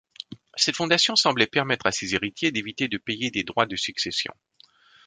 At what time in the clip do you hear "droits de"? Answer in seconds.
3.43-3.75